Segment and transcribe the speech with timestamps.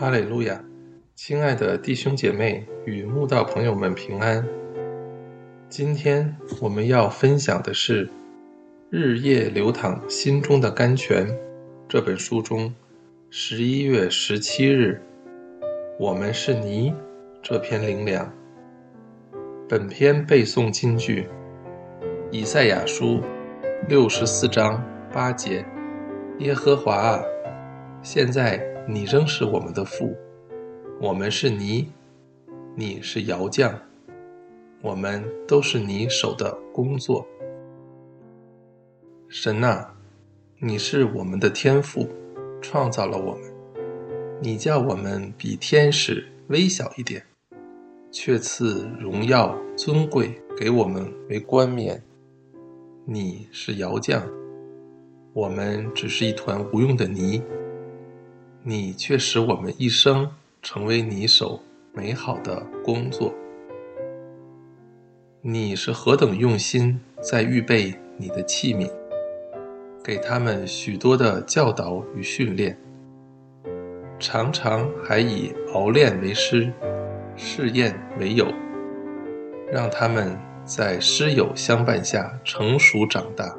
[0.00, 0.64] 哈利路亚，
[1.14, 4.42] 亲爱的弟兄姐妹与慕道朋友们平安。
[5.68, 8.06] 今天我们要分享的是
[8.88, 11.26] 《日夜流淌心中的甘泉》
[11.86, 12.74] 这本书中
[13.28, 14.98] 十一月十七日
[16.00, 16.94] “我们是泥”
[17.44, 18.32] 这篇灵粮。
[19.68, 21.28] 本篇背诵金句：
[22.30, 23.20] 以赛亚书
[23.86, 25.62] 六十四章八节，
[26.38, 27.22] 耶和华啊，
[28.02, 28.66] 现在。
[28.92, 30.16] 你仍是我们的父，
[31.00, 31.86] 我们是泥，
[32.74, 33.72] 你是窑匠，
[34.82, 37.24] 我们都是你手的工作。
[39.28, 39.94] 神啊，
[40.58, 42.08] 你是我们的天父，
[42.60, 43.42] 创造了我们，
[44.42, 47.22] 你叫我们比天使微小一点，
[48.10, 52.02] 却赐荣耀尊贵给我们为冠冕。
[53.04, 54.28] 你是窑匠，
[55.32, 57.40] 我们只是一团无用的泥。
[58.62, 60.30] 你却使我们一生
[60.60, 61.60] 成为你手
[61.94, 63.32] 美好的工作。
[65.40, 68.90] 你是何等用心在预备你的器皿，
[70.04, 72.78] 给他们许多的教导与训练，
[74.18, 76.70] 常常还以熬炼为师，
[77.36, 78.46] 试验为友，
[79.72, 83.56] 让他们在师友相伴下成熟长大，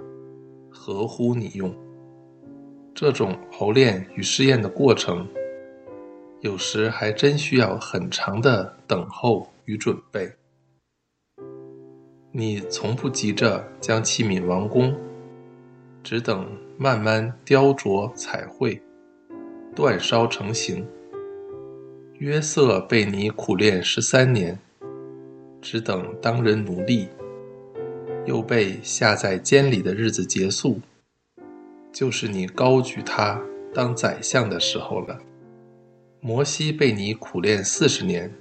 [0.70, 1.74] 合乎你用。
[3.02, 5.28] 这种熬炼与试验的过程，
[6.42, 10.32] 有时还真需要很长的等候与准备。
[12.32, 14.96] 你从不急着将器皿完工，
[16.04, 18.80] 只等慢慢雕琢彩绘，
[19.76, 20.86] 煅烧成型。
[22.20, 24.60] 约瑟被你苦练十三年，
[25.60, 27.08] 只等当人奴隶，
[28.28, 30.80] 又被下在监里的日子结束。
[32.02, 33.40] 就是你高举他
[33.76, 35.20] 当宰相的时候了。
[36.20, 38.34] 摩西被你苦练四十年，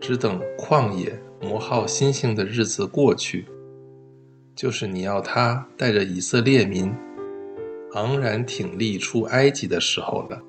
[0.00, 3.46] 只等旷野磨耗心性的日子过去，
[4.54, 6.94] 就是你要他带着以色列民
[7.94, 10.40] 昂然挺立出埃及的时候了。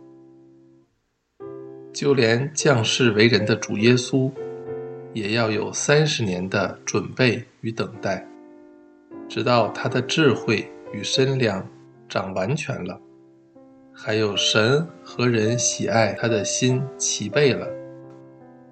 [1.92, 4.32] 就连降世为人的主耶稣，
[5.14, 8.24] 也要有三十年的准备与等待，
[9.28, 11.68] 直到他的智慧与身量。
[12.14, 13.02] 长完全了，
[13.92, 17.68] 还有神和人喜爱他的心齐备了，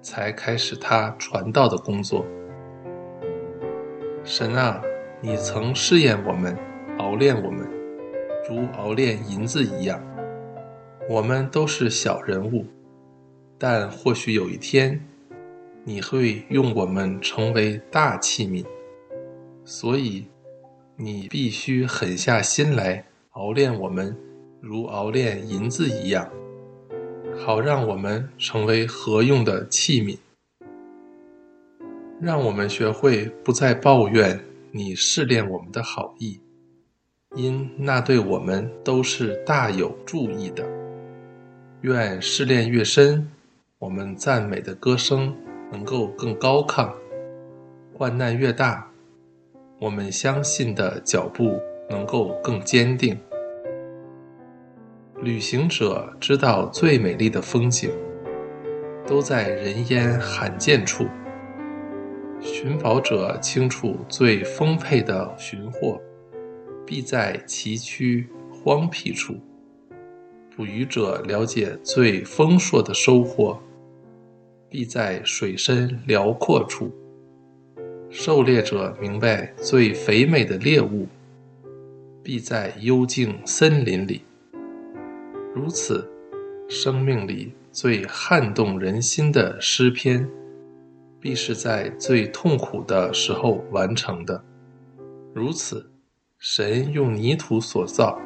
[0.00, 2.24] 才开始他传道的工作。
[4.22, 4.80] 神啊，
[5.20, 6.56] 你曾试验我们，
[6.98, 7.68] 熬炼我们，
[8.48, 10.00] 如熬炼银子一样。
[11.08, 12.64] 我们都是小人物，
[13.58, 15.04] 但或许有一天，
[15.82, 18.64] 你会用我们成为大器皿。
[19.64, 20.28] 所以，
[20.94, 23.04] 你必须狠下心来。
[23.32, 24.14] 熬炼我们，
[24.60, 26.30] 如熬炼银子一样，
[27.34, 30.18] 好让我们成为合用的器皿。
[32.20, 34.38] 让我们学会不再抱怨
[34.70, 36.40] 你试炼我们的好意，
[37.34, 40.62] 因那对我们都是大有助益的。
[41.80, 43.26] 愿试炼越深，
[43.78, 45.34] 我们赞美的歌声
[45.72, 46.92] 能够更高亢；
[47.96, 48.90] 患难越大，
[49.80, 51.58] 我们相信的脚步。
[51.92, 53.16] 能够更坚定。
[55.20, 57.90] 旅行者知道最美丽的风景，
[59.06, 61.04] 都在人烟罕见处；
[62.40, 66.00] 寻宝者清楚最丰沛的寻获，
[66.84, 69.34] 必在崎岖荒僻处；
[70.56, 73.60] 捕鱼者了解最丰硕的收获，
[74.68, 76.86] 必在水深辽阔处；
[78.10, 81.06] 狩猎者明白最肥美的猎物。
[82.22, 84.22] 必在幽静森林里。
[85.54, 86.08] 如此，
[86.68, 90.28] 生命里最撼动人心的诗篇，
[91.20, 94.42] 必是在最痛苦的时候完成的。
[95.34, 95.90] 如此，
[96.38, 98.18] 神用泥土所造，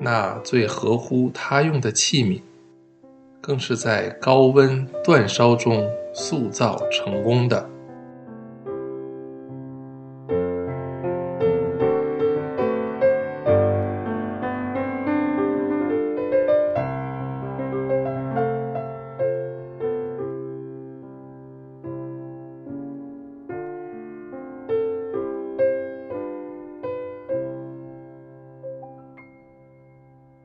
[0.00, 2.40] 那最合乎他用的器皿，
[3.40, 7.70] 更是在高温煅烧中塑造成功的。